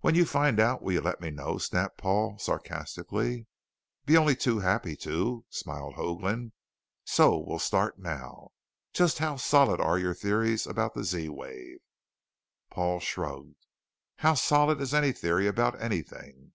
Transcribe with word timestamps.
"When 0.00 0.14
you 0.14 0.24
find 0.24 0.58
out, 0.58 0.80
will 0.80 0.94
you 0.94 1.02
let 1.02 1.20
me 1.20 1.28
know?" 1.30 1.58
snapped 1.58 1.98
Paul 1.98 2.38
sarcastically. 2.38 3.48
"Be 4.06 4.16
only 4.16 4.34
too 4.34 4.60
happy 4.60 4.96
to," 5.04 5.44
smiled 5.50 5.96
Hoagland. 5.96 6.52
"So 7.04 7.36
we'll 7.36 7.58
start 7.58 7.98
now. 7.98 8.52
Just 8.94 9.18
how 9.18 9.36
solid 9.36 9.78
are 9.78 9.98
your 9.98 10.14
theories 10.14 10.66
about 10.66 10.94
the 10.94 11.04
Z 11.04 11.28
wave?" 11.28 11.80
Paul 12.70 12.98
shrugged. 12.98 13.66
"How 14.16 14.32
solid 14.32 14.80
is 14.80 14.94
any 14.94 15.12
theory 15.12 15.46
about 15.46 15.78
anything?" 15.78 16.54